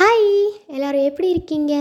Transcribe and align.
Hi 0.00 0.28
எல்லோரும் 0.74 1.06
எப்படி 1.08 1.28
இருக்கீங்க? 1.30 1.72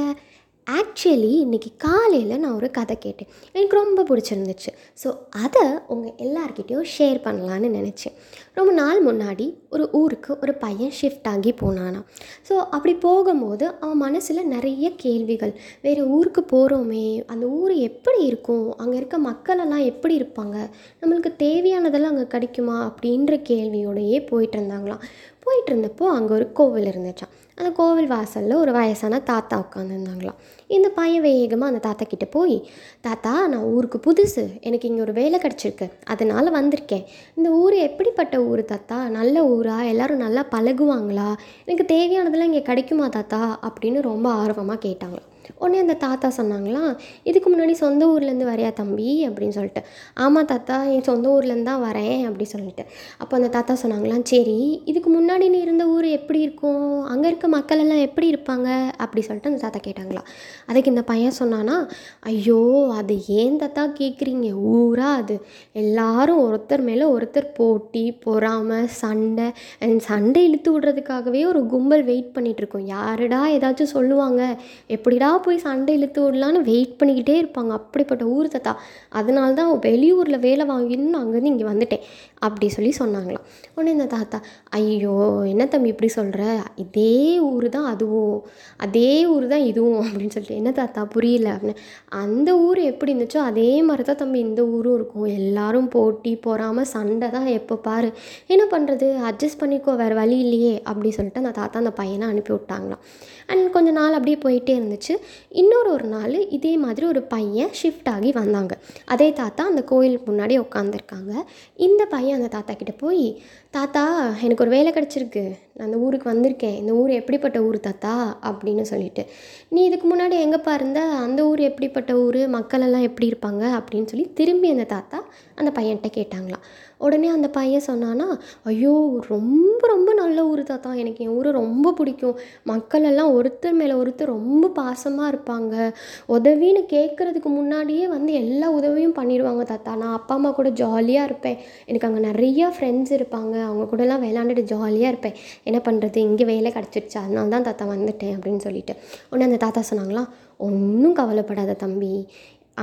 ஆக்சுவலி 0.67 1.29
இன்றைக்கி 1.43 1.69
காலையில் 1.77 2.41
நான் 2.41 2.55
ஒரு 2.57 2.71
கதை 2.77 2.95
கேட்டேன். 2.97 3.29
எனக்கு 3.53 3.75
ரொம்ப 3.79 4.03
பிடிச்சிருந்துச்சு. 4.09 4.71
ஸோ 5.01 5.09
அதை 5.43 5.63
உங்கள் 5.93 6.15
எல்லார்கிட்டேயும் 6.25 6.89
ஷேர் 6.95 7.19
பண்ணலான்னு 7.25 7.69
நினச்சேன். 7.77 8.15
ரொம்ப 8.53 8.71
நாள் 8.71 8.99
முன்னாடி 9.07 9.45
ஒரு 9.69 9.85
ஊருக்கு 10.01 10.31
ஒரு 10.41 10.53
பையன் 10.65 10.93
ஷிஃப்ட் 10.99 11.29
ஆகி 11.33 11.53
போனானா 11.61 12.01
ஸோ 12.49 12.57
அப்படி 12.75 12.95
போகும்போது 13.07 13.65
அவன் 13.79 14.03
மனசில் 14.05 14.51
நிறைய 14.55 14.91
கேள்விகள். 15.05 15.53
வேறு 15.81 16.03
ஊருக்கு 16.17 16.43
போகிறோமே 16.53 17.07
அந்த 17.27 17.47
ஊர் 17.61 17.75
எப்படி 17.89 18.21
இருக்கும்? 18.25 18.67
அங்கே 18.77 18.97
இருக்க 18.97 19.17
மக்களெல்லாம் 19.29 19.87
எப்படி 19.93 20.15
இருப்பாங்க? 20.21 20.57
நம்மளுக்கு 21.01 21.33
தேவையானதெல்லாம் 21.47 22.15
அங்கே 22.15 22.27
கிடைக்குமா? 22.35 22.77
அப்படின்ற 22.89 23.41
கேள்வியோடையே 23.51 24.19
போயிட்டு 24.25 24.57
இருந்தாங்களாம். 24.59 25.03
போயிட்டு 25.45 25.71
இருந்தப்போ 25.73 26.05
அங்கே 26.15 26.33
ஒரு 26.33 26.51
கோவில் 26.57 26.89
இருந்துச்சான் 26.91 27.35
அந்த 27.59 27.71
கோவில் 27.71 28.07
வாசலில் 28.07 28.53
ஒரு 28.55 28.71
வயசான 28.71 29.19
தாத்தா 29.19 29.55
உட்காந்துருந்தாங்களாம் 29.63 30.37
இந்த 30.67 30.89
பையன் 30.89 31.21
வேகமாக 31.21 31.71
அந்த 31.71 31.87
தாத்தா 31.87 32.05
கிட்டே 32.05 32.25
போய் 32.25 32.69
தாத்தா 33.01 33.47
நான் 33.47 33.61
ஊருக்கு 33.61 33.99
புதுசு. 34.07 34.61
எனக்கு 34.61 34.87
இங்கே 34.87 35.01
ஒரு 35.01 35.13
வேலை 35.13 35.39
கிடச்சிருக்கு. 35.39 35.87
அதனால் 36.03 36.53
வந்திருக்கேன். 36.53 37.03
இந்த 37.35 37.49
ஊர் 37.49 37.73
எப்படிப்பட்ட 37.73 38.43
ஊர் 38.43 38.65
தாத்தா? 38.65 39.09
நல்ல 39.09 39.43
ஊரா? 39.43 39.87
எல்லோரும் 39.87 40.17
நல்லா 40.17 40.45
பழகுவாங்களா? 40.51 41.29
எனக்கு 41.65 41.95
தேவையானதெல்லாம் 41.95 42.49
இங்கே 42.51 42.61
கிடைக்குமா 42.61 43.07
தாத்தா? 43.07 43.59
அப்படின்னு 43.67 44.01
ரொம்ப 44.01 44.29
ஆர்வமாக 44.29 44.87
கேட்டாங்களாம். 44.87 45.27
உடனே 45.57 45.79
அந்த 45.79 45.93
தாத்தா 45.93 46.31
சொன்னாங்களாம் 46.37 46.97
இதுக்கு 47.23 47.55
முன்னாடி 47.55 47.71
சொந்த 47.71 48.05
ஊர்லேருந்து 48.05 48.47
வரையா 48.51 48.73
தம்பி? 48.73 49.27
அப்படின்னு 49.27 49.49
சொல்லிட்டு. 49.49 49.81
ஆமாம் 50.13 50.45
தாத்தா 50.45 50.83
என் 50.83 51.03
சொந்த 51.03 51.29
ஊர்லேருந்து 51.29 51.63
தான் 51.63 51.83
வரேன் 51.83 52.25
அப்படி 52.25 52.43
சொல்லிட்டு. 52.43 52.85
அப்போ 53.17 53.37
அந்த 53.37 53.47
தாத்தா 53.47 53.77
சொன்னாங்களாம் 53.83 54.21
சரி 54.23 54.81
இதுக்கு 54.85 55.21
முன்னாடி 55.21 55.49
நீ 55.49 55.59
இருந்த 55.59 55.87
ஊர் 55.87 56.05
எப்படி 56.05 56.39
இருக்கும்? 56.39 57.05
அங்கே 57.05 57.27
இருக்க 57.27 57.47
மக்கள் 57.47 57.79
எல்லாம் 57.79 57.97
எப்படி 57.97 58.33
இருப்பாங்க? 58.33 58.91
அப்படி 58.97 59.21
சொல்லிட்டு 59.21 59.49
அந்த 59.49 59.61
தாத்தா 59.61 59.79
கேட்டாங்களாம் 59.87 60.27
அதுக்கு 60.65 60.89
இந்த 60.89 61.01
பையன் 61.01 61.37
சொன்னானா 61.39 61.87
ஐயோ 62.19 62.87
அது 62.87 63.25
ஏன் 63.27 63.57
தாத்தா 63.57 63.87
கேட்குறீங்க 63.87 64.51
ஊரா 64.53 65.13
அது. 65.13 65.41
எல்லாரும் 65.71 66.51
ஒருத்தர் 66.51 66.81
மேலே 66.81 67.03
ஒருத்தர் 67.03 67.53
போட்டி 67.53 68.11
பொறாமை 68.11 68.85
சண்டை 68.85 69.51
அண்ட் 69.79 69.99
சண்டை 69.99 70.47
இழுத்து 70.47 70.79
விடுறதுக்காகவே 70.79 71.45
ஒரு 71.45 71.65
கும்பல் 71.65 72.03
வெயிட் 72.03 72.35
பண்ணிகிட்ருக்கோம் 72.35 72.85
யாருடா 72.85 73.47
ஏதாச்சும் 73.47 73.93
சொல்லுவாங்க? 73.95 74.57
எப்படிடா 74.87 75.38
போய் 75.45 75.63
சண்டை 75.65 75.93
இழுத்து 75.97 76.19
விடலான்னு 76.25 76.61
வெயிட் 76.69 76.95
பண்ணிக்கிட்டே 76.99 77.35
இருப்பாங்க. 77.41 77.71
அப்படிப்பட்ட 77.79 78.23
ஊர் 78.35 78.53
தாத்தா. 78.55 78.73
அதனால 79.19 79.49
தான் 79.59 79.71
வெளியூரில் 79.87 80.43
வேலை 80.47 80.65
வாங்கின்னு 80.71 81.19
அங்கேருந்து 81.21 81.53
இங்கே 81.53 81.67
வந்துட்டேன். 81.71 82.03
அப்படி 82.47 82.67
சொல்லி 82.75 82.91
சொன்னாங்களாம். 83.01 83.45
உடனே 83.75 83.93
இந்த 83.97 84.07
தாத்தா 84.15 84.37
ஐயோ 84.77 85.15
என்ன 85.53 85.63
தம்பி 85.73 85.91
இப்படி 85.93 86.09
சொல்கிற 86.17 86.43
இதே 86.83 87.15
ஊர் 87.51 87.67
தான் 87.75 87.87
அதுவும். 87.93 88.37
அதே 88.85 89.11
ஊர் 89.33 89.47
தான் 89.53 89.65
இதுவும். 89.71 89.99
அப்படின்னு 90.05 90.35
சொல்லிட்டு 90.35 90.59
என்ன 90.61 90.71
தாத்தா 90.81 91.01
புரியல. 91.15 91.49
அப்படின்னு. 91.55 91.83
அந்த 92.23 92.49
ஊர் 92.67 92.81
எப்படி 92.91 93.13
இருந்துச்சோ 93.13 93.41
அதே 93.49 93.69
மாதிரி 93.87 94.05
தான் 94.09 94.21
தம்பி 94.21 94.39
இந்த 94.47 94.61
ஊரும் 94.75 94.97
இருக்கும். 94.99 95.27
எல்லாரும் 95.39 95.89
போட்டி 95.95 96.33
போகாமல் 96.47 96.89
சண்டை 96.93 97.29
தான் 97.37 97.49
எப்போ 97.59 97.77
பாரு. 97.87 98.11
என்ன 98.53 98.63
பண்ணுறது 98.75 99.07
அட்ஜஸ்ட் 99.31 99.61
பண்ணிக்கோ 99.63 99.95
வேறு 100.03 100.15
வழி 100.21 100.37
இல்லையே. 100.45 100.73
அப்படி 100.91 101.11
சொல்லிட்டு 101.17 101.43
அந்த 101.43 101.53
தாத்தா 101.59 101.83
அந்த 101.83 101.93
பையனை 101.99 102.27
அனுப்பி 102.31 102.53
விட்டாங்களாம். 102.55 103.03
அண்ட் 103.51 103.67
கொஞ்ச 103.75 103.89
நாள் 103.99 104.17
அப்படியே 104.17 104.37
போயிட்டே 104.45 104.73
இருந்துச்சு. 104.79 105.13
இன்னொரு 105.49 105.91
ஒரு 105.91 106.05
நாள் 106.05 106.47
இதே 106.49 106.77
மாதிரி 106.77 107.05
ஒரு 107.07 107.21
பையன் 107.21 107.69
ஷிஃப்ட் 107.83 108.09
ஆகி 108.09 108.31
வந்தாங்க. 108.31 108.77
அதே 109.05 109.33
தாத்தா 109.33 109.65
அந்த 109.65 109.83
கோயிலுக்கு 109.83 110.31
முன்னாடி 110.31 110.65
உட்காந்துருக்காங்க 110.65 111.33
இந்த 111.75 112.05
பையன் 112.05 112.35
அந்த 112.35 112.47
தாத்தா 112.47 112.73
கிட்டே 112.73 112.91
போய் 112.91 113.41
தாத்தா 113.69 114.33
எனக்கு 114.41 114.63
ஒரு 114.63 114.69
வேலை 114.69 114.91
கிடச்சிருக்கு. 114.91 115.53
நான் 115.73 115.87
அந்த 115.87 115.97
ஊருக்கு 115.97 116.33
வந்திருக்கேன். 116.33 116.75
இந்த 116.75 116.93
ஊர் 116.93 117.09
எப்படிப்பட்ட 117.09 117.61
ஊர் 117.61 117.79
தாத்தா? 117.79 118.39
அப்படின்னு 118.41 118.81
சொல்லிட்டு. 118.81 119.25
நீ 119.69 119.83
இதுக்கு 119.83 120.15
முன்னாடி 120.15 120.31
எங்கேப்பா 120.31 120.73
இருந்த? 120.73 121.01
அந்த 121.01 121.47
ஊர் 121.47 121.59
எப்படிப்பட்ட 121.59 122.15
ஊர்? 122.15 122.47
மக்களெல்லாம் 122.47 123.01
எப்படி 123.01 123.29
இருப்பாங்க? 123.29 123.79
அப்படின்னு 123.79 124.05
சொல்லி 124.05 124.33
திரும்பி 124.33 124.69
அந்த 124.69 124.83
தாத்தா 124.83 125.23
அந்த 125.55 125.81
பையன்கிட்ட 125.81 126.07
கேட்டாங்களாம். 126.15 126.63
உடனே 126.97 127.27
அந்த 127.27 127.49
பையன் 127.49 127.79
சொன்னான்னா 127.79 128.39
ஐயோ 128.63 129.19
ரொம்ப 129.27 129.87
ரொம்ப 129.87 130.13
நல்ல 130.13 130.47
ஊர் 130.47 130.63
தாத்தா. 130.63 130.93
எனக்கு 130.93 131.23
என் 131.23 131.31
ஊரை 131.31 131.51
ரொம்ப 131.51 131.93
பிடிக்கும். 131.93 132.39
மக்களெல்லாம் 132.63 133.43
ஒருத்தர் 133.43 133.71
மேலே 133.71 133.91
ஒருத்தர் 133.91 134.25
ரொம்ப 134.25 134.71
பாசமாக 134.75 135.18
இருப்பாங்க. 135.27 135.93
உதவின்னு 136.29 136.81
கேட்குறதுக்கு 136.95 137.49
முன்னாடியே 137.59 138.07
வந்து 138.07 138.33
எல்லா 138.33 138.71
உதவியும் 138.71 139.15
பண்ணிடுவாங்க 139.15 139.63
தாத்தா. 139.63 139.95
நான் 139.95 140.13
அப்பா 140.13 140.35
அம்மா 140.35 140.51
கூட 140.51 140.69
ஜாலியாக 140.69 141.25
இருப்பேன். 141.25 141.57
எனக்கு 141.85 142.07
அங்கே 142.07 142.21
நிறையா 142.29 142.67
ஃப்ரெண்ட்ஸ் 142.77 143.15
இருப்பாங்க. 143.19 143.55
அவங்க 143.63 143.83
கூடலாம் 143.91 144.23
விளாண்டுட்டு 144.25 144.63
ஜாலியாக 144.63 145.13
இருப்பேன். 145.13 145.33
என்ன 145.63 145.81
பண்ணுறது 145.85 146.17
இங்கே 146.17 146.45
வேலை 146.45 146.71
கிடச்சிருச்சு. 146.71 147.17
அதனால 147.23 147.47
தான் 147.47 147.67
தாத்தா 147.69 147.85
வந்துட்டேன் 147.85 148.35
அப்படின்னு 148.35 148.57
சொல்லிட்டு. 148.57 148.95
உடனே 149.29 149.51
அந்த 149.51 149.59
தாத்தா 149.65 149.83
சொன்னாங்களாம் 149.91 150.29
ஒன்றும் 150.57 151.13
கவலைப்படாத 151.13 151.73
தம்பி. 151.73 152.27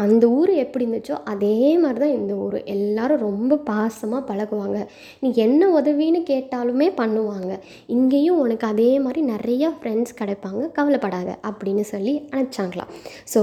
அந்த 0.02 0.24
ஊர் 0.38 0.50
எப்படி 0.62 0.84
இருந்துச்சோ 0.86 1.16
அதே 1.32 1.56
மாதிரி 1.82 2.00
தான் 2.04 2.14
இந்த 2.18 2.32
ஊர். 2.44 2.56
எல்லோரும் 2.74 3.22
ரொம்ப 3.28 3.58
பாசமாக 3.70 4.22
பழகுவாங்க. 4.30 4.78
நீ 5.22 5.28
என்ன 5.44 5.68
உதவின்னு 5.78 6.20
கேட்டாலுமே 6.30 6.88
பண்ணுவாங்க. 7.00 7.52
இங்கேயும் 7.96 8.40
உனக்கு 8.44 8.66
அதே 8.72 8.90
மாதிரி 9.04 9.22
நிறையா 9.32 9.68
ஃப்ரெண்ட்ஸ் 9.78 10.16
கிடைப்பாங்க. 10.20 10.62
கவலைப்படாத 10.78 11.30
அப்படின்னு 11.50 11.84
சொல்லி 11.92 12.14
அனுப்பிச்சாங்களாம். 12.32 12.90
ஸோ 13.34 13.42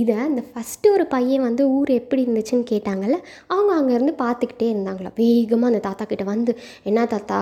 இதை 0.00 0.16
அந்த 0.28 0.44
ஃபஸ்ட்டு 0.50 0.92
ஒரு 0.96 1.06
பையன் 1.14 1.46
வந்து 1.48 1.64
ஊர் 1.76 1.92
எப்படி 1.98 2.24
இருந்துச்சுன்னு 2.26 2.66
கேட்டாங்கல்ல 2.72 3.18
அவங்க 3.54 3.70
அங்கேருந்து 3.78 4.14
பார்த்துக்கிட்டே 4.24 4.68
இருந்தாங்களாம். 4.74 5.16
வேகமாக 5.22 5.70
அந்த 5.72 5.82
தாத்தா 5.88 6.06
கிட்ட 6.12 6.26
வந்து 6.32 6.54
என்ன 6.90 7.06
தாத்தா 7.14 7.40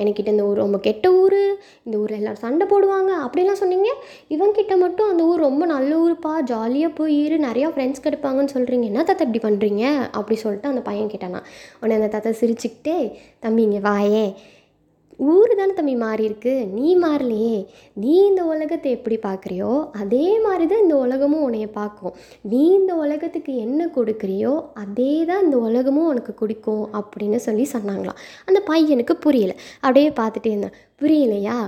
எனக்கிட்ட 0.00 0.34
இந்த 0.36 0.46
ஊர் 0.50 0.64
ரொம்ப 0.64 0.80
கெட்ட 0.88 1.06
ஊர். 1.22 1.40
இந்த 1.86 1.94
ஊரில் 2.02 2.18
எல்லோரும் 2.20 2.44
சண்டை 2.46 2.66
போடுவாங்க. 2.72 3.10
அப்படிலாம் 3.26 3.60
சொன்னீங்க. 3.62 3.90
இவன்கிட்ட 4.36 4.74
மட்டும் 4.84 5.10
அந்த 5.12 5.22
ஊர் 5.30 5.46
ரொம்ப 5.48 5.62
நல்ல 5.74 5.90
ஊருப்பா. 6.04 6.34
ஜாலியாக 6.52 6.92
போய் 6.98 7.14
இரு 7.24 7.36
நிறையா 7.48 7.68
ஃப்ரெண்ட்ஸ் 7.72 7.88
லென்ஸ் 7.90 8.04
கிடைப்பாங்கன்னு 8.06 8.54
சொல்கிறீங்க 8.54 8.84
என்ன 8.84 9.02
தாத்தா 9.02 9.24
இப்படி 9.24 9.40
பண்ணுறீங்க 9.46 9.84
அப்படி 10.10 10.36
சொல்லிட்டு 10.40 10.68
அந்த 10.68 10.80
பையன் 10.80 11.08
கேட்டானா. 11.08 11.40
உடனே 11.80 11.94
அந்த 11.94 12.08
தாத்தா 12.08 12.30
சிரிச்சுக்கிட்டே 12.40 12.96
தம்பி 13.40 13.62
இங்கே 13.62 13.80
ஊர் 15.28 15.52
தானே 15.58 15.72
தம்பி 15.78 15.94
மாறி 16.02 16.22
இருக்கு? 16.28 16.52
நீ 16.76 16.88
மாறலையே. 17.04 17.56
நீ 18.02 18.12
இந்த 18.28 18.42
உலகத்தை 18.52 18.90
எப்படி 18.96 19.16
பார்க்குறியோ 19.26 19.72
அதே 20.02 20.26
மாதிரி 20.44 20.66
தான் 20.66 20.84
இந்த 20.86 20.96
உலகமும் 21.04 21.44
உன்னைய 21.46 21.66
பார்க்கும். 21.80 22.14
நீ 22.52 22.62
இந்த 22.80 22.94
உலகத்துக்கு 23.04 23.54
என்ன 23.66 23.90
கொடுக்குறியோ 23.96 24.52
அதே 24.84 25.12
தான் 25.30 25.44
இந்த 25.44 25.58
உலகமும் 25.68 26.10
உனக்கு 26.12 26.34
கொடுக்கும் 26.34 26.84
அப்படின்னு 27.00 27.40
சொல்லி 27.48 27.66
சொன்னாங்களாம். 27.72 28.20
அந்த 28.48 28.62
பையனுக்கு 28.70 29.16
புரியலை. 29.26 29.56
அப்படியே 29.80 30.12
பார்த்துட்டே 30.20 30.52
இருந்தேன். 30.52 30.78
புரியலையா? 31.02 31.58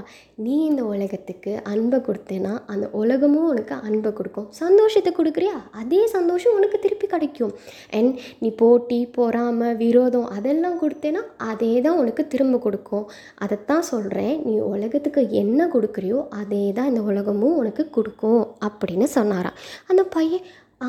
நீ 0.45 0.55
இந்த 0.71 0.83
உலகத்துக்கு 0.93 1.53
அன்பை 1.73 1.99
கொடுத்தேன்னா 2.07 2.51
அந்த 2.73 2.87
உலகமும் 3.01 3.47
உனக்கு 3.53 3.75
அன்பை 3.89 4.11
கொடுக்கும். 4.13 4.49
சந்தோஷத்தை 4.63 5.11
கொடுக்குறியா? 5.19 5.55
அதே 5.81 6.01
சந்தோஷம் 6.15 6.57
உனக்கு 6.59 6.79
திருப்பி 6.79 7.07
கிடைக்கும். 7.07 7.53
அண்ட் 7.99 8.13
நீ 8.43 8.49
போட்டி 8.63 8.99
பொறாமல் 9.17 9.79
விரோதம் 9.83 10.27
அதெல்லாம் 10.37 10.81
கொடுத்தேன்னா 10.83 11.23
அதே 11.51 11.73
தான் 11.87 12.01
உனக்கு 12.03 12.25
திரும்ப 12.35 12.59
கொடுக்கும். 12.67 13.07
அதைத்தான் 13.45 13.89
சொல்கிறேன் 13.93 14.35
நீ 14.47 14.55
உலகத்துக்கு 14.73 15.23
என்ன 15.43 15.69
கொடுக்குறியோ 15.75 16.19
அதே 16.41 16.65
தான் 16.79 16.91
இந்த 16.91 17.03
உலகமும் 17.13 17.59
உனக்கு 17.61 17.85
கொடுக்கும் 17.97 18.43
அப்படின்னு 18.69 19.09
சொன்னாராம். 19.19 19.59
அந்த 19.91 20.05
பையன் 20.17 20.47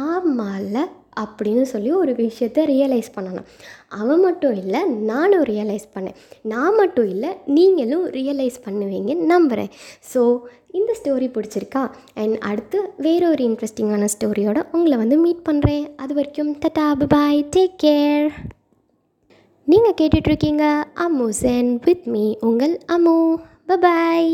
ஆமால 0.07 0.75
அப்படின்னு 1.21 1.63
சொல்லி 1.71 1.89
ஒரு 2.01 2.11
விஷயத்த 2.21 2.59
ரியலைஸ் 2.71 3.09
பண்ணணும். 3.15 3.47
அவன் 4.01 4.23
மட்டும் 4.25 4.55
இல்லை 4.61 4.79
நானும் 5.11 5.45
ரியலைஸ் 5.51 5.85
பண்ணேன். 5.95 6.17
நான் 6.53 6.77
மட்டும் 6.79 7.09
இல்லை 7.13 7.31
நீங்களும் 7.57 8.05
ரியலைஸ் 8.17 8.57
பண்ணுவீங்கன்னு 8.65 9.31
நம்புகிறேன் 9.33 9.71
ஸோ 10.13 10.23
இந்த 10.79 10.91
ஸ்டோரி 10.99 11.27
பிடிச்சிருக்கா? 11.33 11.83
அண்ட் 12.21 12.37
அடுத்து 12.51 12.79
வேற 13.07 13.21
ஒரு 13.33 13.43
இன்ட்ரெஸ்டிங்கான 13.49 14.09
ஸ்டோரியோட 14.15 14.59
உங்களை 14.75 14.97
வந்து 15.03 15.17
மீட் 15.25 15.45
பண்ணுறேன் 15.49 15.85
அது 16.03 16.13
வரைக்கும் 16.19 16.51
தட்டா 16.65 16.87
பாய் 17.15 17.47
டேக் 17.57 17.77
கேர் 17.85 18.27
நீங்கள் 19.67 19.95
கேட்டுட்ருக்கீங்க 19.99 20.63
அம்மு 20.95 21.25
சென் 21.35 21.69
வித் 21.85 22.07
மீ 22.07 22.23
உங்கள் 22.39 22.73
அம்மு 22.87 23.13
பபாய் 23.67 24.31